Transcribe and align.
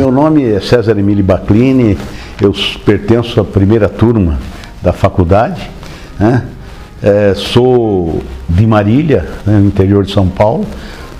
Meu 0.00 0.10
nome 0.10 0.42
é 0.42 0.58
César 0.60 0.98
Emílio 0.98 1.22
Baclini, 1.22 1.94
eu 2.40 2.54
pertenço 2.86 3.38
à 3.38 3.44
primeira 3.44 3.86
turma 3.86 4.38
da 4.80 4.94
faculdade, 4.94 5.70
né? 6.18 6.42
é, 7.02 7.34
sou 7.34 8.22
de 8.48 8.66
Marília, 8.66 9.28
né, 9.44 9.58
no 9.58 9.66
interior 9.66 10.02
de 10.02 10.10
São 10.10 10.26
Paulo, 10.26 10.64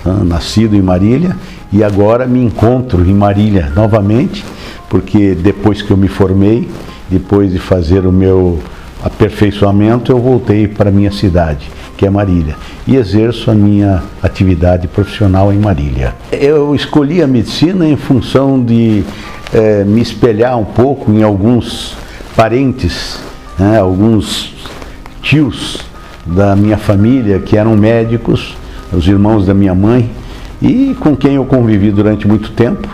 né, 0.03 0.21
nascido 0.25 0.75
em 0.75 0.81
Marília, 0.81 1.35
e 1.71 1.83
agora 1.83 2.25
me 2.25 2.43
encontro 2.43 3.07
em 3.07 3.13
Marília 3.13 3.71
novamente, 3.75 4.43
porque 4.89 5.35
depois 5.35 5.83
que 5.83 5.91
eu 5.91 5.97
me 5.97 6.07
formei, 6.07 6.67
depois 7.07 7.51
de 7.51 7.59
fazer 7.59 8.07
o 8.07 8.11
meu 8.11 8.57
aperfeiçoamento, 9.03 10.11
eu 10.11 10.17
voltei 10.17 10.67
para 10.67 10.89
minha 10.89 11.11
cidade, 11.11 11.69
que 12.01 12.07
é 12.07 12.09
Marília, 12.09 12.55
e 12.87 12.95
exerço 12.95 13.51
a 13.51 13.53
minha 13.53 14.01
atividade 14.23 14.87
profissional 14.87 15.53
em 15.53 15.59
Marília. 15.59 16.15
Eu 16.31 16.73
escolhi 16.73 17.21
a 17.21 17.27
medicina 17.27 17.87
em 17.87 17.95
função 17.95 18.59
de 18.59 19.03
é, 19.53 19.83
me 19.83 20.01
espelhar 20.01 20.57
um 20.57 20.65
pouco 20.65 21.11
em 21.11 21.21
alguns 21.21 21.95
parentes, 22.35 23.19
né, 23.55 23.77
alguns 23.77 24.51
tios 25.21 25.81
da 26.25 26.55
minha 26.55 26.75
família 26.75 27.37
que 27.37 27.55
eram 27.55 27.77
médicos, 27.77 28.57
os 28.91 29.07
irmãos 29.07 29.45
da 29.45 29.53
minha 29.53 29.75
mãe, 29.75 30.09
e 30.59 30.95
com 30.99 31.15
quem 31.15 31.35
eu 31.35 31.45
convivi 31.45 31.91
durante 31.91 32.27
muito 32.27 32.49
tempo 32.53 32.89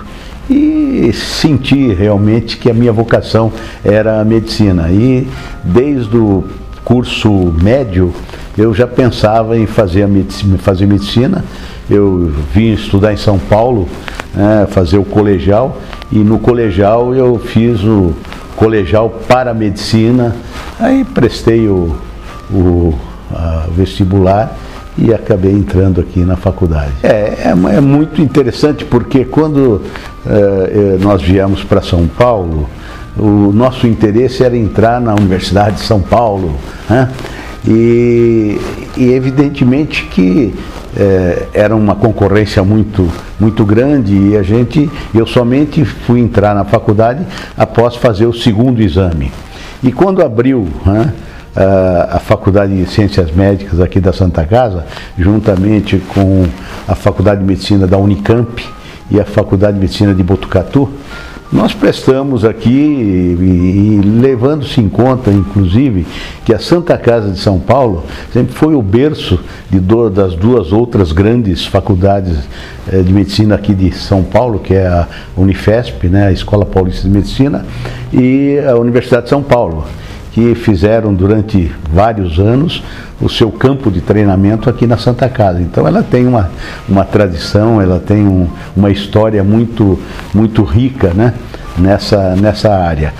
e 0.49 1.13
senti 1.13 1.93
realmente 1.93 2.57
que 2.57 2.69
a 2.69 2.73
minha 2.73 2.91
vocação 2.91 3.53
era 3.85 4.19
a 4.19 4.25
medicina. 4.25 4.89
E 4.91 5.25
desde 5.63 6.17
o 6.17 6.43
curso 6.83 7.53
médio 7.61 8.13
eu 8.57 8.73
já 8.73 8.87
pensava 8.87 9.57
em 9.57 9.65
fazer, 9.65 10.07
medicina, 10.07 10.57
fazer 10.57 10.85
medicina. 10.85 11.45
Eu 11.89 12.31
vim 12.53 12.73
estudar 12.73 13.13
em 13.13 13.17
São 13.17 13.37
Paulo, 13.37 13.87
né, 14.33 14.67
fazer 14.69 14.97
o 14.97 15.05
colegial, 15.05 15.77
e 16.11 16.19
no 16.19 16.39
colegial 16.39 17.13
eu 17.13 17.39
fiz 17.39 17.81
o 17.83 18.13
colegial 18.55 19.09
para 19.27 19.53
medicina, 19.53 20.35
aí 20.79 21.05
prestei 21.05 21.67
o, 21.67 21.95
o 22.51 22.93
vestibular 23.75 24.57
e 24.97 25.13
acabei 25.13 25.51
entrando 25.51 26.01
aqui 26.01 26.21
na 26.21 26.35
faculdade. 26.35 26.91
É, 27.03 27.53
é, 27.53 27.75
é 27.75 27.81
muito 27.81 28.21
interessante 28.21 28.83
porque 28.83 29.23
quando 29.23 29.81
é, 30.25 30.97
nós 30.99 31.21
viemos 31.21 31.63
para 31.63 31.81
São 31.81 32.07
Paulo, 32.07 32.67
o 33.15 33.51
nosso 33.53 33.87
interesse 33.87 34.43
era 34.43 34.55
entrar 34.57 34.99
na 34.99 35.13
Universidade 35.13 35.77
de 35.77 35.81
São 35.81 36.01
Paulo. 36.01 36.55
Né? 36.89 37.09
E, 37.65 38.59
e, 38.95 39.11
evidentemente 39.11 40.05
que 40.05 40.53
é, 40.95 41.47
era 41.53 41.75
uma 41.75 41.95
concorrência 41.95 42.63
muito, 42.63 43.09
muito 43.39 43.65
grande 43.65 44.15
e 44.15 44.37
a 44.37 44.43
gente, 44.43 44.89
eu 45.13 45.25
somente 45.25 45.83
fui 45.83 46.19
entrar 46.19 46.53
na 46.55 46.65
faculdade 46.65 47.25
após 47.57 47.95
fazer 47.95 48.25
o 48.25 48.33
segundo 48.33 48.81
exame. 48.81 49.31
E 49.83 49.91
quando 49.91 50.21
abriu 50.23 50.67
né, 50.85 51.13
a 52.09 52.19
Faculdade 52.19 52.75
de 52.75 52.89
Ciências 52.89 53.31
Médicas 53.31 53.79
aqui 53.79 53.99
da 53.99 54.13
Santa 54.13 54.45
Casa, 54.45 54.85
juntamente 55.17 55.97
com 56.13 56.45
a 56.87 56.93
Faculdade 56.93 57.41
de 57.41 57.47
Medicina 57.47 57.87
da 57.87 57.97
Unicamp 57.97 58.63
e 59.09 59.19
a 59.19 59.25
Faculdade 59.25 59.73
de 59.73 59.79
Medicina 59.79 60.13
de 60.13 60.21
Botucatu, 60.21 60.89
nós 61.51 61.73
prestamos 61.73 62.43
aqui 62.43 62.69
e, 62.69 63.99
e 63.99 64.01
levando-se 64.03 64.81
em 64.81 64.89
conta, 64.89 65.31
inclusive, 65.31 66.05
que 66.43 66.53
a 66.53 66.59
Santa 66.59 66.97
Casa 66.97 67.31
de 67.31 67.39
São 67.39 67.57
Paulo 67.59 68.03
sempre 68.33 68.53
foi 68.53 68.75
o 68.75 68.81
berço 68.81 69.39
de 69.69 69.79
das 70.09 70.35
duas 70.35 70.73
outras 70.73 71.11
grandes 71.11 71.65
faculdades 71.65 72.37
eh, 72.91 73.01
de 73.01 73.13
medicina 73.13 73.55
aqui 73.55 73.73
de 73.73 73.91
São 73.93 74.23
Paulo, 74.23 74.59
que 74.59 74.73
é 74.73 74.87
a 74.87 75.07
Unifesp, 75.37 76.07
né, 76.09 76.27
a 76.27 76.31
Escola 76.31 76.65
Paulista 76.65 77.03
de 77.03 77.13
Medicina, 77.13 77.65
e 78.11 78.59
a 78.67 78.75
Universidade 78.75 79.23
de 79.23 79.29
São 79.29 79.41
Paulo 79.41 79.85
que 80.37 80.53
fizeram 80.53 81.15
durante 81.15 81.71
vários 81.91 82.37
anos 82.37 82.83
o 83.19 83.27
seu 83.27 83.51
campo 83.51 83.89
de 83.89 84.01
treinamento 84.01 84.69
aqui 84.69 84.85
na 84.85 84.95
Santa 84.95 85.27
Casa. 85.27 85.59
Então 85.59 85.87
ela 85.87 86.03
tem 86.03 86.27
uma, 86.27 86.51
uma 86.87 87.03
tradição, 87.03 87.81
ela 87.81 87.99
tem 87.99 88.27
um, 88.27 88.47
uma 88.75 88.91
história 88.91 89.43
muito, 89.43 89.99
muito 90.35 90.63
rica 90.63 91.11
né, 91.11 91.33
nessa, 91.75 92.35
nessa 92.35 92.71
área. 92.71 93.15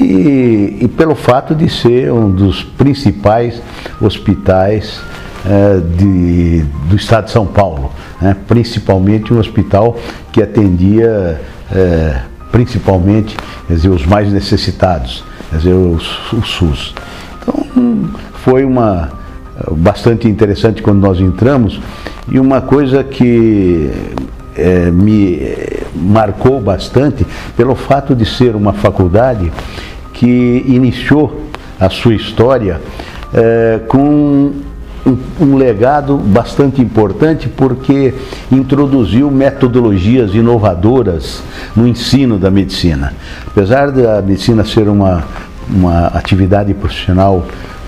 E, 0.00 0.78
e, 0.80 0.88
pelo 0.88 1.14
fato 1.14 1.54
de 1.54 1.68
ser 1.68 2.10
um 2.10 2.30
dos 2.30 2.62
principais 2.62 3.60
hospitais 4.00 5.02
é, 5.44 5.80
de, 5.98 6.64
do 6.88 6.96
estado 6.96 7.26
de 7.26 7.32
São 7.32 7.44
Paulo, 7.44 7.92
né, 8.22 8.34
principalmente 8.48 9.34
um 9.34 9.38
hospital 9.38 9.98
que 10.32 10.42
atendia 10.42 11.42
é, 11.70 12.20
principalmente 12.50 13.36
dizer, 13.68 13.90
os 13.90 14.06
mais 14.06 14.32
necessitados 14.32 15.24
quer 15.54 15.58
dizer, 15.58 15.72
o, 15.72 15.94
o 15.96 16.42
SUS. 16.42 16.94
Então, 17.40 18.10
foi 18.34 18.64
uma 18.64 19.12
bastante 19.70 20.28
interessante 20.28 20.82
quando 20.82 21.00
nós 21.00 21.20
entramos 21.20 21.80
e 22.28 22.40
uma 22.40 22.60
coisa 22.60 23.04
que 23.04 23.88
é, 24.56 24.90
me 24.90 25.40
marcou 25.94 26.60
bastante 26.60 27.24
pelo 27.56 27.76
fato 27.76 28.16
de 28.16 28.26
ser 28.26 28.56
uma 28.56 28.72
faculdade 28.72 29.52
que 30.12 30.64
iniciou 30.66 31.44
a 31.78 31.88
sua 31.88 32.14
história 32.14 32.80
é, 33.32 33.80
com 33.86 34.52
um, 35.06 35.16
um, 35.40 35.56
legado 35.56 36.16
bastante 36.16 36.80
importante 36.80 37.48
porque 37.48 38.14
introduziu 38.50 39.30
metodologias 39.30 40.34
inovadoras 40.34 41.42
no 41.76 41.86
ensino 41.86 42.38
da 42.38 42.50
medicina. 42.50 43.12
Apesar 43.46 43.90
da 43.90 44.22
medicina 44.22 44.64
ser 44.64 44.88
uma, 44.88 45.24
uma 45.68 46.06
atividade 46.08 46.72
profissional 46.74 47.44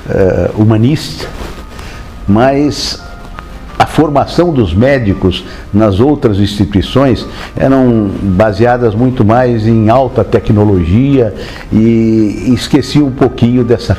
uh, 0.09 0.61
humanista, 0.63 1.29
mas 2.29 3.03
a 3.79 3.87
formação 3.87 4.53
dos 4.53 4.75
médicos 4.75 5.45
nas 5.73 6.01
outras 6.01 6.39
instituições 6.39 7.27
eram 7.55 8.11
baseadas 8.23 8.95
muito 8.95 9.25
mais 9.25 9.67
em 9.67 9.91
alta 9.91 10.25
tecnologia 10.25 11.35
e 11.73 12.53
esqueci 12.55 13.01
um 13.01 13.11
pouquinho 13.11 13.63
dessa, 13.65 13.97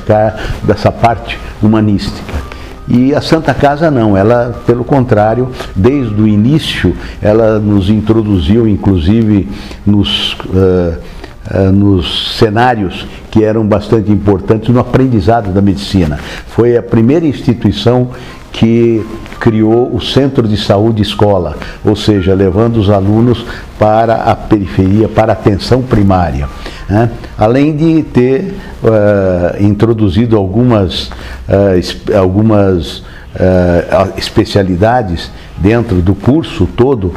dessa 0.63 0.91
parte 0.91 1.39
humanística. 1.61 2.46
E 2.87 3.13
a 3.13 3.21
Santa 3.21 3.53
Casa 3.53 3.91
não, 3.91 4.15
ela, 4.15 4.61
pelo 4.65 4.83
contrário, 4.85 5.49
desde 5.75 6.21
o 6.21 6.27
início, 6.27 6.95
ela 7.21 7.59
nos 7.59 7.89
introduziu, 7.89 8.67
inclusive, 8.67 9.49
nos, 9.85 10.33
uh, 10.33 11.71
nos 11.73 12.37
cenários 12.37 13.05
que 13.29 13.43
eram 13.43 13.65
bastante 13.65 14.11
importantes 14.11 14.69
no 14.69 14.79
aprendizado 14.79 15.51
da 15.51 15.61
medicina. 15.61 16.17
Foi 16.47 16.77
a 16.77 16.81
primeira 16.81 17.25
instituição 17.25 18.09
que 18.51 19.05
criou 19.39 19.95
o 19.95 20.01
Centro 20.01 20.47
de 20.47 20.57
Saúde 20.57 21.01
Escola, 21.01 21.55
ou 21.85 21.95
seja, 21.95 22.33
levando 22.33 22.77
os 22.77 22.89
alunos 22.89 23.45
para 23.77 24.15
a 24.15 24.35
periferia, 24.35 25.07
para 25.07 25.31
a 25.31 25.33
atenção 25.33 25.81
primária. 25.81 26.47
Né? 26.89 27.09
Além 27.37 27.75
de 27.75 28.03
ter 28.03 28.55
uh, 28.83 29.63
introduzido 29.63 30.37
algumas, 30.37 31.07
uh, 31.47 32.17
algumas 32.17 32.99
uh, 32.99 34.13
especialidades 34.17 35.29
dentro 35.57 36.01
do 36.01 36.15
curso 36.15 36.67
todo, 36.75 37.13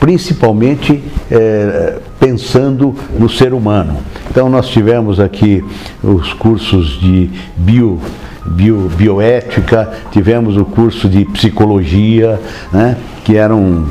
principalmente 0.00 1.04
pensando 2.18 2.94
no 3.18 3.28
ser 3.28 3.52
humano. 3.52 3.98
Então 4.30 4.48
nós 4.48 4.68
tivemos 4.68 5.20
aqui 5.20 5.62
os 6.02 6.32
cursos 6.32 6.98
de 6.98 7.30
bio 7.54 8.00
bio, 8.48 8.90
bioética, 8.96 9.90
tivemos 10.10 10.56
o 10.56 10.64
curso 10.64 11.08
de 11.08 11.24
psicologia, 11.26 12.40
né, 12.72 12.96
que, 13.24 13.36
eram, 13.36 13.86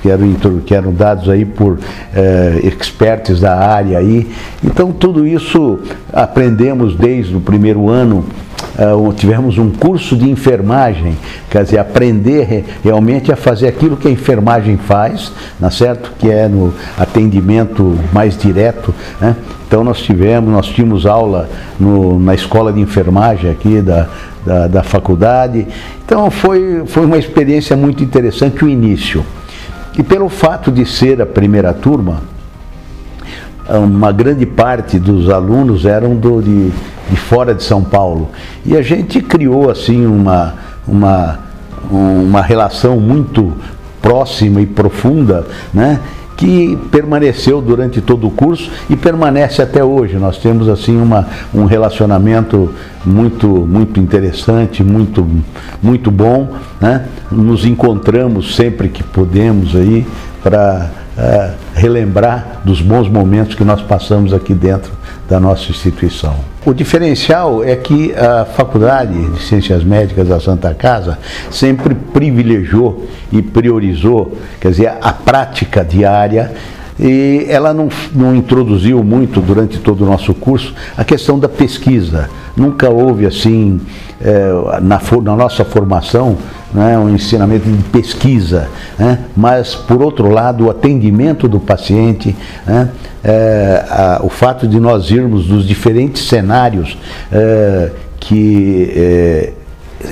que, 0.00 0.08
eram, 0.08 0.34
que 0.64 0.74
eram 0.74 0.92
dados 0.92 1.28
aí 1.28 1.44
por 1.44 1.78
eh, 2.14 2.60
experts 2.64 3.40
da 3.40 3.56
área 3.56 3.98
aí. 3.98 4.30
Então 4.62 4.92
tudo 4.92 5.26
isso 5.26 5.78
aprendemos 6.12 6.94
desde 6.94 7.34
o 7.36 7.40
primeiro 7.40 7.88
ano 7.88 8.24
Uh, 8.78 9.12
tivemos 9.12 9.58
um 9.58 9.70
curso 9.70 10.16
de 10.16 10.30
enfermagem, 10.30 11.16
quer 11.50 11.64
dizer, 11.64 11.78
aprender 11.78 12.64
realmente 12.82 13.30
a 13.30 13.36
fazer 13.36 13.68
aquilo 13.68 13.96
que 13.96 14.08
a 14.08 14.10
enfermagem 14.10 14.78
faz, 14.78 15.32
é 15.60 15.70
certo? 15.70 16.12
Que 16.18 16.30
é 16.30 16.48
no 16.48 16.72
atendimento 16.98 17.98
mais 18.12 18.36
direto, 18.36 18.94
né? 19.20 19.36
Então 19.66 19.82
nós 19.82 20.00
tivemos, 20.00 20.50
nós 20.50 20.66
tínhamos 20.66 21.06
aula 21.06 21.48
no, 21.80 22.18
na 22.18 22.34
escola 22.34 22.72
de 22.72 22.80
enfermagem 22.80 23.50
aqui 23.50 23.80
da, 23.80 24.08
da, 24.44 24.66
da, 24.66 24.82
faculdade. 24.82 25.66
Então 26.04 26.30
foi, 26.30 26.82
foi 26.86 27.06
uma 27.06 27.16
experiência 27.16 27.74
muito 27.74 28.04
interessante 28.04 28.64
o 28.64 28.68
início. 28.68 29.24
E 29.98 30.02
pelo 30.02 30.28
fato 30.28 30.70
de 30.70 30.84
ser 30.84 31.22
a 31.22 31.26
primeira 31.26 31.72
turma, 31.72 32.22
uma 33.68 34.12
grande 34.12 34.44
parte 34.44 34.98
dos 34.98 35.30
alunos 35.30 35.86
eram 35.86 36.16
do, 36.16 36.42
de, 36.42 36.70
de 37.12 37.16
fora 37.16 37.54
de 37.54 37.62
São 37.62 37.82
Paulo. 37.84 38.30
E 38.64 38.74
a 38.74 38.80
gente 38.80 39.20
criou 39.20 39.70
assim 39.70 40.06
uma, 40.06 40.54
uma, 40.88 41.38
uma 41.90 42.40
relação 42.40 42.98
muito 42.98 43.52
próxima 44.00 44.62
e 44.62 44.66
profunda, 44.66 45.46
né? 45.74 46.00
que 46.34 46.76
permaneceu 46.90 47.60
durante 47.60 48.00
todo 48.00 48.26
o 48.26 48.30
curso 48.30 48.68
e 48.88 48.96
permanece 48.96 49.60
até 49.60 49.84
hoje. 49.84 50.16
Nós 50.16 50.38
temos 50.38 50.68
assim 50.68 50.96
uma, 51.00 51.28
um 51.54 51.66
relacionamento 51.66 52.74
muito 53.04 53.46
muito 53.46 54.00
interessante, 54.00 54.82
muito 54.82 55.28
muito 55.80 56.10
bom, 56.10 56.48
né? 56.80 57.06
Nos 57.30 57.64
encontramos 57.64 58.56
sempre 58.56 58.88
que 58.88 59.04
podemos 59.04 59.76
aí 59.76 60.04
para 60.42 60.90
uh, 61.16 61.54
relembrar 61.74 62.62
dos 62.64 62.80
bons 62.80 63.08
momentos 63.08 63.54
que 63.54 63.62
nós 63.62 63.82
passamos 63.82 64.32
aqui 64.32 64.54
dentro 64.54 64.90
da 65.32 65.40
nossa 65.40 65.70
instituição. 65.70 66.34
O 66.66 66.74
diferencial 66.74 67.64
é 67.64 67.74
que 67.74 68.14
a 68.14 68.44
Faculdade 68.44 69.30
de 69.30 69.42
Ciências 69.42 69.82
Médicas 69.82 70.28
da 70.28 70.38
Santa 70.38 70.74
Casa 70.74 71.18
sempre 71.50 71.94
privilegiou 71.94 73.06
e 73.32 73.40
priorizou, 73.40 74.36
quer 74.60 74.72
dizer, 74.72 74.92
a 75.00 75.10
prática 75.10 75.82
diária 75.82 76.52
e 77.00 77.46
ela 77.48 77.72
não, 77.72 77.88
não 78.14 78.36
introduziu 78.36 79.02
muito 79.02 79.40
durante 79.40 79.78
todo 79.78 80.04
o 80.04 80.06
nosso 80.06 80.34
curso 80.34 80.74
a 80.98 81.02
questão 81.02 81.38
da 81.38 81.48
pesquisa. 81.48 82.28
Nunca 82.54 82.90
houve 82.90 83.24
assim, 83.24 83.80
é, 84.20 84.80
na, 84.82 85.00
na, 85.22 85.36
nossa 85.36 85.64
formação, 85.64 86.36
né, 86.72 86.98
um 86.98 87.14
ensinamento 87.14 87.68
de 87.68 87.82
pesquisa, 87.84 88.68
né, 88.98 89.18
mas 89.36 89.74
por 89.74 90.02
outro 90.02 90.28
lado 90.28 90.66
o 90.66 90.70
atendimento 90.70 91.48
do 91.48 91.60
paciente, 91.60 92.34
né, 92.66 92.88
é, 93.22 93.84
a, 93.88 94.20
o 94.22 94.28
fato 94.28 94.66
de 94.66 94.80
nós 94.80 95.10
irmos 95.10 95.46
dos 95.46 95.66
diferentes 95.66 96.26
cenários 96.28 96.96
é, 97.30 97.90
que 98.18 98.92
é, 98.96 99.52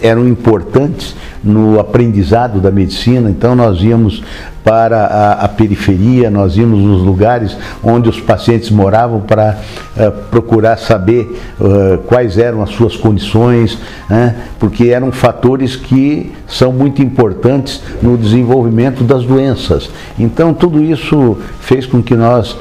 eram 0.03 0.27
importantes 0.29 1.15
no 1.43 1.81
aprendizado 1.81 2.61
da 2.61 2.71
medicina, 2.71 3.31
então 3.31 3.55
nós 3.55 3.81
íamos 3.83 4.23
para 4.63 5.07
a, 5.07 5.33
a, 5.45 5.49
periferia, 5.49 6.31
nós 6.31 6.57
íamos 6.57 6.81
nos 6.81 7.03
lugares 7.03 7.57
onde 7.83 8.11
os 8.11 8.21
pacientes 8.21 8.71
moravam 8.71 9.21
para 9.21 9.59
uh, 9.97 10.13
procurar 10.31 10.77
saber 10.77 11.41
uh, 11.59 11.99
quais 12.07 12.37
eram 12.37 12.63
as 12.63 12.71
suas 12.71 12.95
condições, 12.95 13.79
né? 14.09 14.37
porque 14.59 14.89
eram 14.89 15.11
fatores 15.11 15.77
que 15.77 16.33
são 16.47 16.73
muito 16.73 17.03
importantes 17.03 17.83
no 18.03 18.19
desenvolvimento 18.19 19.03
das 19.03 19.25
doenças. 19.25 19.91
Então 20.19 20.53
tudo 20.53 20.83
isso 20.83 21.39
fez 21.61 21.87
com 21.87 22.03
que 22.03 22.15
nós 22.15 22.57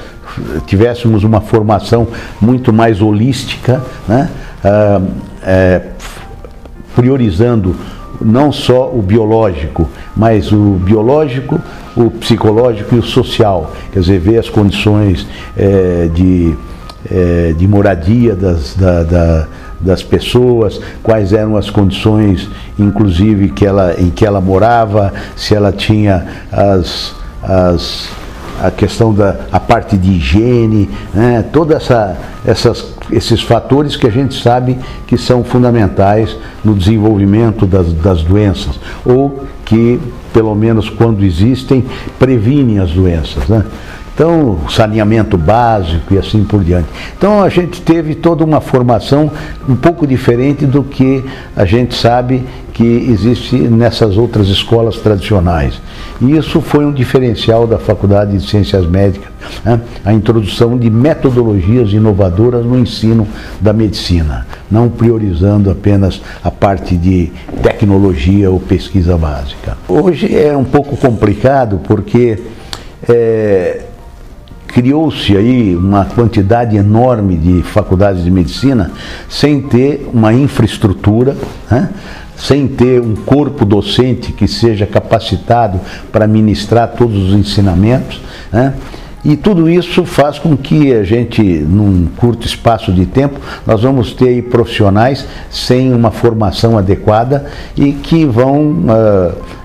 tivéssemos 0.68 1.26
uma 1.26 1.42
formação 1.42 2.08
muito 2.40 2.72
mais 2.72 3.02
holística, 3.02 3.81
né? 4.08 4.30
Uh, 4.64 5.20
priorizando 7.00 7.74
não 8.19 8.51
só 8.51 8.92
o 8.94 9.01
biológico, 9.01 9.90
mas 10.18 10.51
o 10.51 10.74
biológico, 10.84 11.62
o 11.96 12.12
psicológico 12.12 12.96
e 12.96 13.00
o 13.00 13.04
social. 13.04 13.74
Quer 13.94 14.01
dizer, 14.01 14.19
ver 14.19 14.40
as 14.40 14.50
condições 14.50 15.25
é, 15.56 16.10
de, 16.13 16.54
é, 17.10 17.54
de 17.57 17.66
moradia 17.66 18.36
das, 18.36 18.75
da, 18.75 19.04
da, 19.04 19.48
das 19.80 20.04
pessoas, 20.04 20.81
quais 21.01 21.31
eram 21.31 21.56
as 21.56 21.69
condições, 21.69 22.50
inclusive, 22.78 23.48
que 23.50 23.66
ela, 23.66 23.95
em 23.98 24.10
que 24.10 24.25
ela 24.25 24.42
morava, 24.42 25.13
se 25.38 25.56
ela 25.56 25.72
tinha 25.72 26.25
as, 26.52 27.16
as 27.42 28.10
a 28.62 28.69
questão 28.69 29.13
da 29.13 29.38
a 29.54 29.60
parte 29.62 29.95
de 29.95 30.12
higiene, 30.12 30.90
né? 31.13 31.45
toda 31.54 31.78
essa, 31.78 32.18
essas, 32.45 32.94
esses 33.11 33.41
fatores 33.41 33.95
que 33.95 34.07
a 34.07 34.09
gente 34.09 34.41
sabe 34.41 34.77
que 35.07 35.17
são 35.17 35.44
fundamentais 35.44 36.38
no 36.63 36.75
desenvolvimento 36.75 37.65
das, 37.65 37.91
das 37.94 38.23
doenças, 38.23 38.79
ou 39.06 39.45
que, 39.65 40.00
pelo 40.33 40.53
menos 40.56 40.89
quando 40.89 41.23
existem, 41.23 41.85
previnem 42.17 42.79
as 42.79 42.91
doenças. 42.91 43.47
Né? 43.47 43.63
Então, 44.19 44.60
saneamento 44.69 45.38
básico 45.38 46.13
e 46.13 46.18
assim 46.18 46.44
por 46.44 46.62
diante. 46.62 46.89
Então, 47.18 47.42
a 47.42 47.48
gente 47.48 47.81
teve 47.81 48.16
toda 48.16 48.44
uma 48.44 48.60
formação 48.60 49.31
um 49.66 49.77
pouco 49.77 50.06
diferente 50.06 50.66
do 50.66 50.83
que 50.83 51.24
a 51.56 51.63
gente 51.63 51.95
sabe 51.95 52.44
que 52.74 52.83
existe 52.83 53.56
nessas 53.56 54.18
outras 54.18 54.50
escolas 54.50 54.98
tradicionais. 54.98 55.81
E 56.19 56.36
isso 56.36 56.60
foi 56.60 56.83
um 56.86 56.92
diferencial 56.92 57.66
da 57.66 57.77
Faculdade 57.77 58.38
de 58.38 58.45
Ciências 58.45 58.86
Médicas, 58.86 59.30
né? 59.63 59.80
a 60.04 60.12
introdução 60.12 60.77
de 60.77 60.89
metodologias 60.89 61.94
inovadoras 61.94 62.66
no 62.66 62.77
ensino 62.77 63.25
da 63.62 63.71
medicina, 63.71 64.45
não 64.69 64.89
priorizando 64.89 65.71
apenas 65.71 66.21
a 66.44 66.51
parte 66.51 66.98
de 66.98 67.31
tecnologia 67.63 68.51
ou 68.51 68.60
pesquisa 68.60 69.18
básica. 69.18 69.77
Hoje 69.88 70.38
é 70.38 70.57
um 70.57 70.66
pouco 70.66 70.98
complicado 70.98 71.80
porque 71.86 72.38
é, 73.07 73.86
criou-se 74.80 75.36
aí 75.36 75.76
uma 75.76 76.06
quantidade 76.06 76.78
enorme 76.78 77.36
de 77.36 77.62
faculdades 77.64 78.24
de 78.24 78.31
medicina 78.31 78.90
sem 79.28 79.62
ter 79.62 80.10
uma 80.14 80.34
infraestrutura, 80.34 81.36
né? 81.70 81.90
sem 82.38 82.66
ter 82.66 83.02
um 83.02 83.14
corpo 83.14 83.66
docente 83.66 84.31
que 84.31 84.48
seja 84.48 84.86
capacitado 84.86 85.81
para 86.14 86.26
ministrar 86.26 86.94
todos 86.98 87.28
os 87.28 87.34
ensinamentos. 87.34 88.22
Né? 88.54 88.74
E 89.26 89.36
tudo 89.36 89.70
isso 89.70 90.06
faz 90.06 90.40
com 90.40 90.56
que 90.56 90.94
a 90.94 91.04
gente, 91.04 91.44
num 91.44 92.08
curto 92.16 92.48
espaço 92.48 92.94
de 92.94 93.06
tempo, 93.06 93.38
nós 93.68 93.81
vamos 93.81 94.14
ter 94.14 94.44
profissionais 94.44 95.28
sem 95.52 95.94
uma 95.94 96.10
formação 96.10 96.78
adequada 96.78 97.48
e 97.76 97.92
que 97.92 98.24
vão 98.24 98.72
uh, 98.72 99.58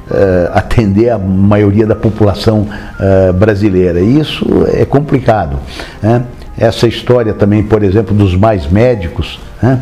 atender 0.53 1.11
a 1.11 1.19
maioria 1.19 1.87
da 1.87 1.95
população 1.95 2.67
uh, 2.69 3.33
brasileira. 3.33 4.01
Isso 4.01 4.45
é 4.73 4.85
complicado. 4.85 5.59
Né? 6.03 6.25
Essa 6.59 6.87
história 6.87 7.33
também, 7.33 7.63
por 7.63 7.83
exemplo, 7.83 8.15
dos 8.15 8.37
mais 8.37 8.71
médicos, 8.71 9.41
né? 9.63 9.81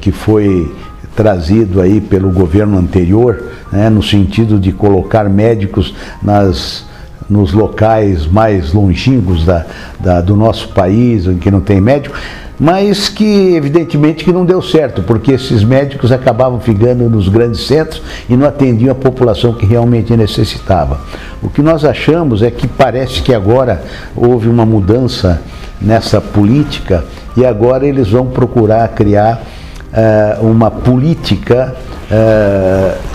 que 0.00 0.10
foi 0.10 0.72
trazido 1.14 1.80
aí 1.80 2.00
pelo 2.00 2.30
governo 2.30 2.78
anterior, 2.78 3.44
né, 3.70 3.90
no 3.90 4.02
sentido 4.02 4.58
de 4.58 4.72
colocar 4.72 5.28
médicos 5.28 5.94
nas, 6.22 6.86
nos 7.30 7.52
locais 7.52 8.26
mais 8.26 8.72
longínquos 8.72 9.44
da, 9.44 9.64
da, 10.00 10.20
do 10.20 10.34
nosso 10.34 10.68
país, 10.70 11.26
em 11.26 11.38
que 11.38 11.50
não 11.50 11.60
tem 11.60 11.80
médico, 11.80 12.16
mas 12.58 13.08
que 13.08 13.54
evidentemente 13.54 14.22
que 14.22 14.32
não 14.32 14.44
deu 14.44 14.60
certo, 14.60 15.02
porque 15.02 15.32
esses 15.32 15.64
médicos 15.64 16.12
acabavam 16.12 16.60
ficando 16.60 17.08
nos 17.08 17.26
grandes 17.26 17.66
centros 17.66 18.02
e 18.28 18.36
não 18.36 18.46
atendiam 18.46 18.92
a 18.92 18.94
população 18.94 19.54
que 19.54 19.64
realmente 19.64 20.14
necessitava. 20.14 21.00
O 21.42 21.48
que 21.48 21.62
nós 21.62 21.86
achamos 21.86 22.42
é 22.42 22.50
que 22.50 22.68
parece 22.68 23.22
que 23.22 23.32
agora 23.32 23.82
houve 24.14 24.48
uma 24.48 24.66
mudança 24.66 25.40
nessa 25.80 26.20
política 26.20 27.04
e 27.34 27.46
agora 27.46 27.86
eles 27.86 28.10
vão 28.10 28.26
procurar 28.26 28.86
criar 28.88 29.42
uh, 29.90 30.46
uma 30.46 30.70
política 30.70 31.74
uh, 32.10 33.09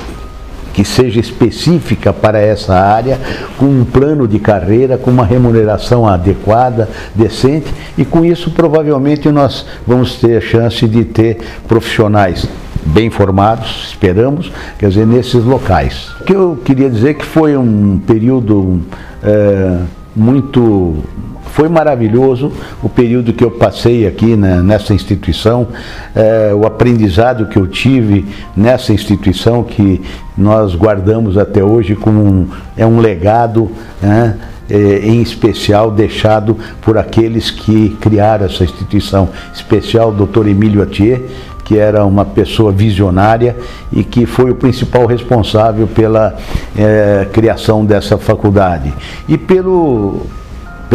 que 0.75 0.83
seja 0.83 1.21
específica 1.21 2.11
para 2.11 2.37
essa 2.37 2.75
área, 2.75 3.17
com 3.57 3.65
um 3.65 3.85
plano 3.85 4.27
de 4.27 4.37
carreira, 4.39 4.97
com 4.97 5.09
uma 5.09 5.25
remuneração 5.25 6.05
adequada, 6.05 6.89
decente, 7.15 7.73
e 7.97 8.03
com 8.03 8.25
isso 8.25 8.51
provavelmente 8.51 9.31
nós 9.31 9.65
vamos 9.87 10.15
ter 10.15 10.37
a 10.37 10.41
chance 10.41 10.85
de 10.85 11.05
ter 11.05 11.37
profissionais 11.65 12.45
bem 12.85 13.09
formados, 13.09 13.87
esperamos, 13.87 14.51
quer 14.77 14.89
dizer, 14.89 15.07
nesses 15.07 15.45
locais. 15.45 16.09
O 16.19 16.23
que 16.25 16.33
eu 16.33 16.59
queria 16.63 16.89
dizer 16.89 17.13
que 17.15 17.25
foi 17.25 17.55
um 17.55 17.97
período 18.05 18.81
é, 19.23 19.77
muito 20.13 20.97
foi 21.55 21.69
maravilhoso 21.69 22.51
o 22.83 22.89
período 22.89 23.31
que 23.31 23.41
eu 23.41 23.49
passei 23.49 24.05
aqui 24.05 24.35
nessa 24.35 24.93
instituição, 24.93 25.69
é, 26.13 26.53
o 26.53 26.65
aprendizado 26.65 27.45
que 27.45 27.57
eu 27.57 27.65
tive 27.65 28.25
nessa 28.57 28.91
instituição 28.91 29.63
que 29.63 30.01
nós 30.37 30.75
guardamos 30.75 31.37
até 31.37 31.63
hoje 31.63 31.95
como 31.95 32.21
um, 32.21 32.47
é 32.75 32.85
um 32.85 32.99
legado. 32.99 33.71
Né, 34.01 34.37
é, 34.67 35.05
em 35.05 35.21
especial 35.21 35.91
deixado 35.91 36.57
por 36.81 36.97
aqueles 36.97 37.51
que 37.51 37.95
criaram 38.01 38.47
essa 38.47 38.63
instituição, 38.63 39.29
especial 39.53 40.09
o 40.09 40.25
Dr. 40.25 40.47
Emílio 40.47 40.81
Atier, 40.81 41.21
que 41.63 41.77
era 41.77 42.03
uma 42.03 42.25
pessoa 42.25 42.71
visionária 42.71 43.55
e 43.93 44.03
que 44.03 44.25
foi 44.25 44.49
o 44.49 44.55
principal 44.55 45.05
responsável 45.05 45.85
pela 45.85 46.35
é, 46.75 47.27
criação 47.31 47.85
dessa 47.85 48.17
faculdade. 48.17 48.91
E 49.29 49.37
pelo 49.37 50.25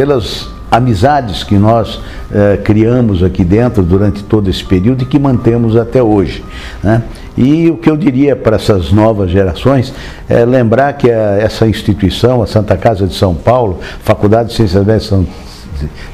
pelas 0.00 0.48
amizades 0.70 1.44
que 1.44 1.56
nós 1.56 2.00
eh, 2.32 2.58
criamos 2.64 3.22
aqui 3.22 3.44
dentro 3.44 3.82
durante 3.82 4.24
todo 4.24 4.48
esse 4.48 4.64
período 4.64 5.02
e 5.02 5.04
que 5.04 5.18
mantemos 5.18 5.76
até 5.76 6.02
hoje. 6.02 6.42
Né? 6.82 7.02
E 7.36 7.68
o 7.68 7.76
que 7.76 7.90
eu 7.90 7.98
diria 7.98 8.34
para 8.34 8.56
essas 8.56 8.90
novas 8.90 9.30
gerações 9.30 9.92
é 10.26 10.42
lembrar 10.46 10.94
que 10.94 11.10
a, 11.10 11.36
essa 11.36 11.66
instituição, 11.66 12.42
a 12.42 12.46
Santa 12.46 12.78
Casa 12.78 13.06
de 13.06 13.12
São 13.12 13.34
Paulo, 13.34 13.78
Faculdade 14.02 14.48
de 14.48 14.54
Ciências 14.54 14.86
Médicas 14.86 15.20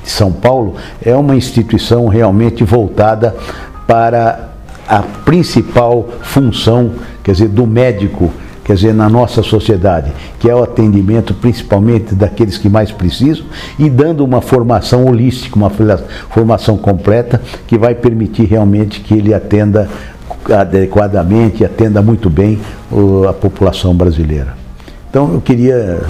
de 0.02 0.11
São 0.11 0.33
Paulo, 0.33 0.75
é 1.00 1.14
uma 1.14 1.37
instituição 1.37 2.09
realmente 2.09 2.64
voltada 2.64 3.37
para 3.87 4.49
a 4.88 4.99
principal 5.25 6.09
função, 6.23 6.90
quer 7.23 7.31
dizer, 7.31 7.49
do 7.50 7.69
médico 7.69 8.33
quer 8.66 8.75
dizer, 8.75 8.92
na 8.92 9.08
nossa 9.08 9.44
sociedade, 9.44 10.12
que 10.40 10.50
é 10.50 10.54
o 10.54 10.61
atendimento 10.61 11.32
principalmente 11.32 12.16
daqueles 12.16 12.58
que 12.58 12.68
mais 12.68 12.90
precisam, 12.90 13.46
e 13.78 13.88
dando 13.88 14.25
uma 14.25 14.40
formação 14.40 15.06
holística, 15.06 15.54
uma 15.54 15.70
formação 16.30 16.76
completa, 16.76 17.40
que 17.68 17.78
vai 17.78 17.94
permitir 17.94 18.46
realmente 18.46 19.00
que 19.00 19.14
ele 19.14 19.32
atenda 19.32 19.88
adequadamente, 20.52 21.64
atenda 21.64 22.02
muito 22.02 22.28
bem 22.28 22.58
a 23.28 23.32
população 23.32 23.94
brasileira. 23.94 24.54
Então 25.08 25.32
eu 25.32 25.40
queria 25.40 26.00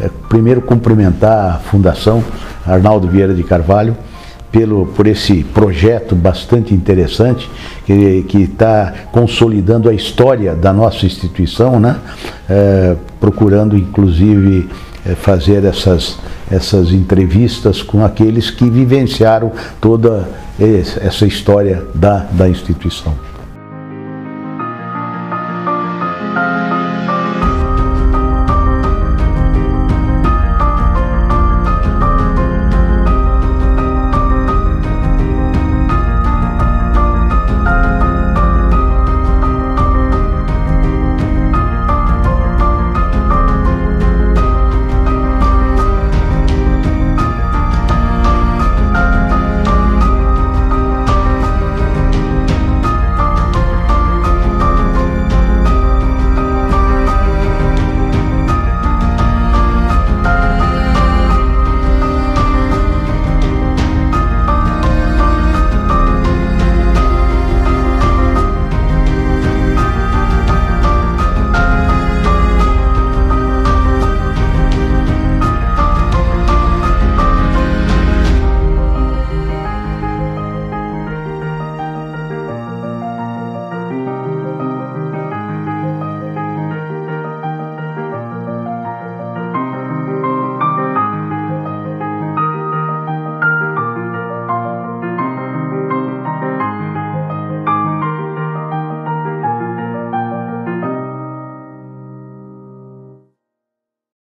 eh, 0.00 0.10
primeiro 0.30 0.62
cumprimentar 0.62 1.56
a 1.56 1.58
Fundação 1.58 2.24
Arnaldo 2.66 3.06
Vieira 3.06 3.34
de 3.34 3.42
Carvalho 3.42 3.94
pelo, 4.52 4.86
por 4.86 5.06
esse 5.06 5.42
projeto 5.42 6.14
bastante 6.14 6.74
interessante 6.74 7.50
que 7.86 8.42
está 8.42 8.92
consolidando 9.10 9.88
a 9.88 9.94
história 9.94 10.54
da 10.54 10.72
nossa 10.72 11.06
instituição, 11.06 11.80
né? 11.80 11.96
É, 12.48 12.94
procurando 13.18 13.76
inclusive 13.76 14.68
é, 15.06 15.14
fazer 15.14 15.64
essas, 15.64 16.18
essas 16.50 16.92
entrevistas 16.92 17.82
com 17.82 18.04
aqueles 18.04 18.50
que 18.50 18.68
vivenciaram 18.68 19.50
toda 19.80 20.28
essa 21.00 21.26
história 21.26 21.82
da, 21.94 22.26
da 22.30 22.48
instituição. 22.48 23.31